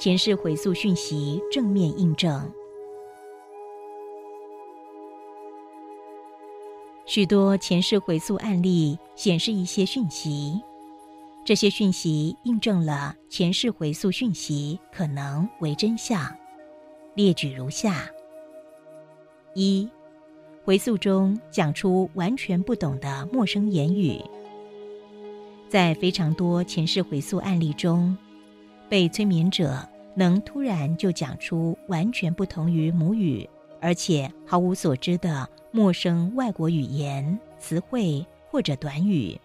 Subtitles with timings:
[0.00, 2.50] 前世回溯讯息正面印证。
[7.04, 10.58] 许多前世回溯案例显示一些讯息，
[11.44, 16.34] 这些讯息印证了前世回溯讯息可能为真相。
[17.14, 18.08] 列举如下：
[19.54, 19.86] 一、
[20.64, 24.18] 回溯中讲出完全不懂的陌生言语。
[25.68, 28.16] 在非常多前世回溯案例中，
[28.90, 33.48] 被催眠者能突然就讲出完全不同于母语，
[33.80, 39.40] 而且毫无所知的陌生外国语言、词汇或者短语，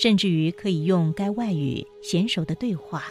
[0.00, 3.02] 甚至于可以用该外语娴熟的对话。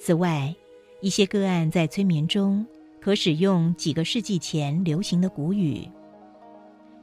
[0.00, 0.54] 此外，
[1.00, 2.64] 一些个案在催眠中
[3.00, 5.88] 可使用几个世纪前流行的古语。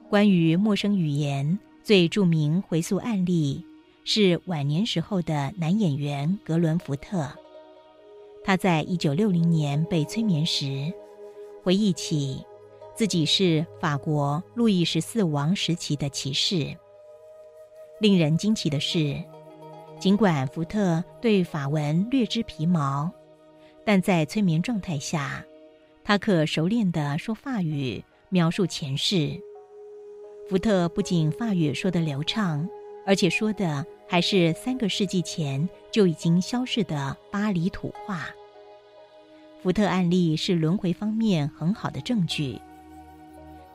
[0.09, 3.63] 关于陌生语言最著名回溯案例
[4.03, 7.29] 是晚年时候的男演员格伦·福特。
[8.43, 10.91] 他在一九六零年被催眠时，
[11.61, 12.43] 回忆起
[12.95, 16.75] 自己是法国路易十四王时期的骑士。
[17.99, 19.21] 令人惊奇的是，
[19.99, 23.11] 尽管福特对法文略知皮毛。
[23.85, 25.43] 但在催眠状态下，
[26.03, 29.39] 他可熟练地说法语，描述前世。
[30.47, 32.67] 福特不仅法语说得流畅，
[33.05, 38.27] 而且说的还是三个世纪前就已经消逝的巴黎土话。
[39.61, 42.59] 福特案例是轮回方面很好的证据。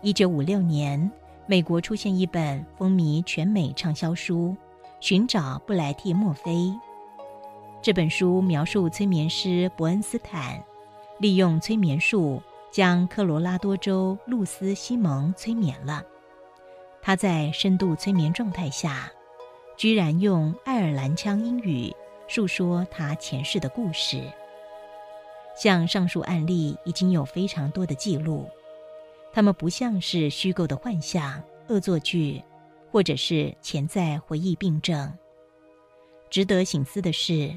[0.01, 1.11] 一九五六年，
[1.47, 4.57] 美国出现一本风靡全美畅销书
[5.01, 6.53] 《寻找布莱蒂·墨菲》。
[7.83, 10.63] 这本书描述催眠师伯恩斯坦
[11.19, 16.03] 利用催眠术将科罗拉多州露丝·西蒙催眠了。
[17.07, 19.13] 他在深度催眠状态下，
[19.77, 21.95] 居然用爱尔兰腔英语
[22.27, 24.23] 述说他前世的故事。
[25.55, 28.49] 像上述案例已经有非常多的记录，
[29.35, 32.43] 他们不像是虚构的幻象、恶作剧，
[32.91, 35.13] 或者是潜在回忆病症。
[36.31, 37.55] 值得醒思的是。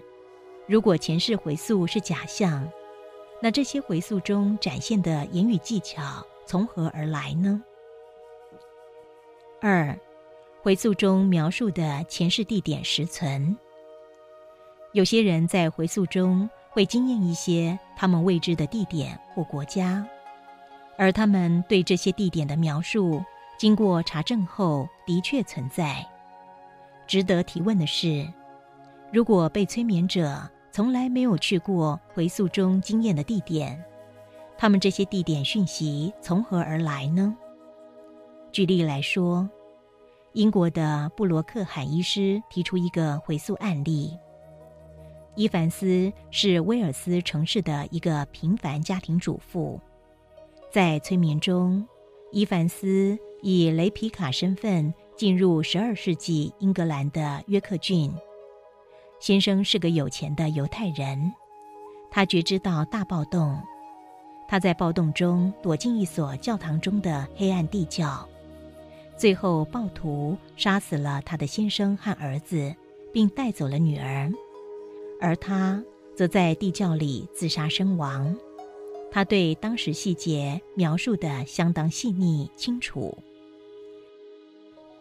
[0.68, 2.69] 如果前世回溯是假象，
[3.41, 7.64] 那这些回溯中展现的言语技巧从何而来呢？
[9.59, 9.97] 二，
[10.62, 13.57] 回溯中描述的前世地点实存。
[14.94, 20.06] 有些人在回溯中会经验一些他们未知的地点或国家，
[20.96, 23.23] 而他们对这些地点的描述，
[23.57, 26.06] 经过查证后的确存在。
[27.07, 28.31] 值得提问的是，
[29.12, 30.40] 如果被催眠者
[30.72, 33.84] 从来没有去过回溯中经验的地点，
[34.56, 37.35] 他们这些地点讯息从何而来呢？
[38.57, 39.47] 举例来说，
[40.34, 44.18] 英国的布罗克海医师提出一个回溯案例：
[45.35, 49.79] 伊凡斯是威尔斯城市的一个平凡家庭主妇，
[50.72, 51.88] 在催眠中，
[52.31, 58.12] 伊凡斯以雷皮卡身份进入十二世纪英格兰的约克郡。
[59.19, 61.31] 先生是个有钱的犹太人，
[62.09, 63.62] 他觉知到大暴动，
[64.47, 68.28] 他在暴动中躲进一所教堂中的黑暗地窖，
[69.17, 72.75] 最后暴徒杀死了他的先生和儿子，
[73.11, 74.31] 并带走了女儿，
[75.19, 75.83] 而他
[76.16, 78.38] 则在地窖里自杀身亡。
[79.11, 83.17] 他对当时细节描述的相当细腻清楚。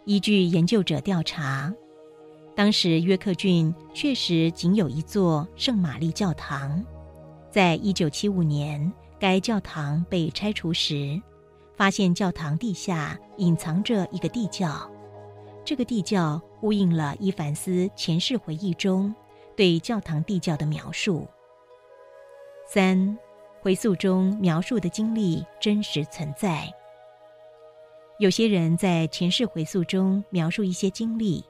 [0.06, 1.74] 依据研究者调查。
[2.54, 6.82] 当时约克郡确实仅有一座圣玛丽教堂，
[7.50, 8.90] 在一九七五年
[9.20, 11.20] 该教堂被拆除时，
[11.76, 14.90] 发现教堂地下隐藏着一个地窖，
[15.64, 19.14] 这个地窖呼应了伊凡斯前世回忆中
[19.54, 21.28] 对教堂地窖的描述。
[22.66, 23.16] 三，
[23.60, 26.72] 回溯中描述的经历真实存在。
[28.18, 31.44] 有些人在前世回溯中描述一些经历。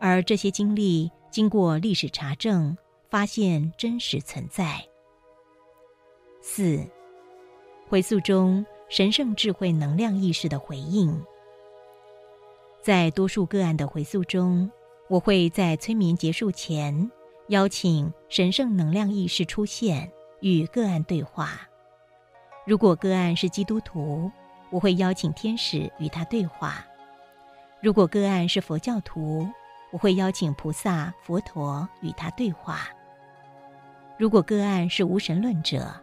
[0.00, 2.76] 而这些经历经过历史查证，
[3.10, 4.82] 发现真实存在。
[6.40, 6.82] 四，
[7.86, 11.24] 回溯中神圣智慧能量意识的回应。
[12.82, 14.68] 在多数个案的回溯中，
[15.08, 17.08] 我会在催眠结束前
[17.50, 20.10] 邀请神圣能量意识出现，
[20.40, 21.60] 与个案对话。
[22.66, 24.28] 如果个案是基督徒，
[24.70, 26.84] 我会邀请天使与他对话；
[27.80, 29.46] 如果个案是佛教徒，
[29.92, 32.88] 我会邀请菩萨、佛陀与他对话。
[34.18, 35.94] 如果个案是无神论者，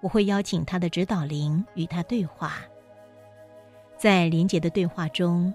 [0.00, 2.62] 我会邀请他的指导灵与他对话。
[3.96, 5.52] 在连结的对话中，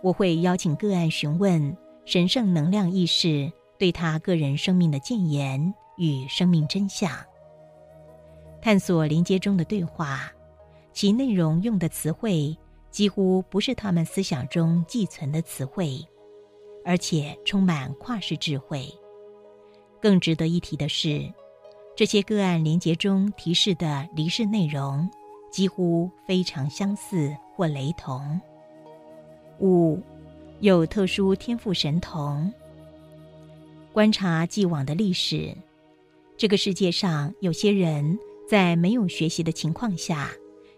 [0.00, 7.10] 我会邀请个案询问神圣能量意识对他个人生命的谏言与生命真相。
[8.62, 10.30] 探索连接中的对话，
[10.92, 12.56] 其内容用的词汇
[12.90, 15.98] 几乎不是他们思想中寄存的词汇，
[16.84, 18.88] 而且充满跨世智慧。
[20.00, 21.30] 更值得一提的是，
[22.00, 25.06] 这些个案连接中提示的离世内容
[25.50, 28.40] 几乎非常相似或雷同。
[29.58, 30.00] 五，
[30.60, 32.50] 有特殊天赋神童。
[33.92, 35.54] 观察既往的历史，
[36.38, 38.18] 这个世界上有些人。
[38.48, 40.30] 在没有学习的情况下，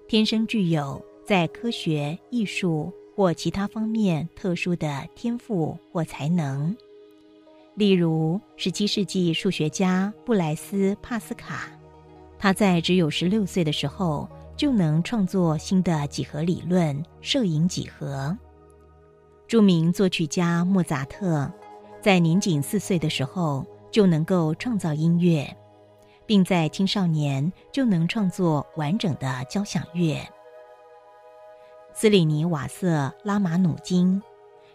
[0.09, 6.77] 天生具有在科学、艺术或其他方面特殊的天赋或才能。
[7.75, 11.69] 例如，十七世纪数学家布莱斯·帕斯卡，
[12.39, 18.37] 他在只有十六岁的时候就能创作新的几何理论——摄影几何。
[19.49, 21.51] 著名作曲家莫扎特，
[22.01, 25.57] 在年仅四岁的时候就能够创造音乐。
[26.25, 30.17] 并在青少年就能创作完整的交响乐。
[31.93, 34.23] 斯里尼瓦瑟拉马努金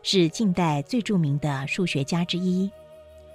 [0.04, 2.70] 是近代最著名的数学家之一，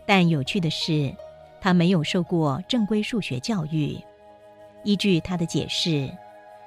[0.07, 1.15] 但有趣的是，
[1.61, 3.99] 他没有受过正规数学教育。
[4.85, 6.11] 依据他的解释，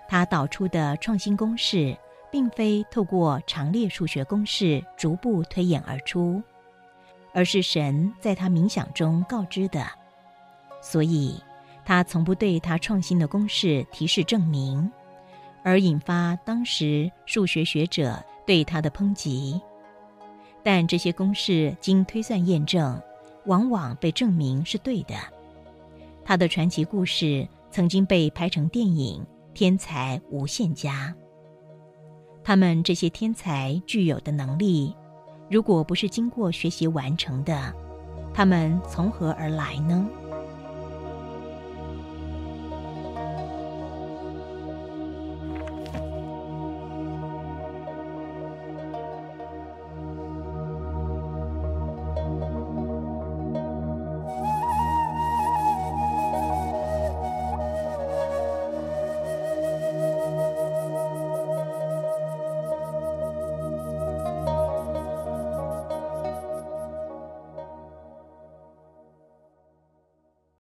[0.08, 1.96] 他导出的创新公式
[2.32, 6.42] 并非透过长列数学公式逐步推演而出，
[7.34, 9.86] 而是神在他冥想中告知的。
[10.82, 11.42] 所以，
[11.84, 14.90] 他从不对他创新的公式提示证明，
[15.62, 19.60] 而引发当时数学学者对他的抨击。
[20.64, 23.00] 但这些公式经推算验证，
[23.46, 25.16] 往往被证明是对的。
[26.24, 29.22] 他的传奇故事曾经被拍成电影
[29.54, 31.16] 《天才无限家》。
[32.44, 34.96] 他们这些天才具有的能力，
[35.50, 37.74] 如果不是经过学习完成的，
[38.34, 40.08] 他们从何而来呢？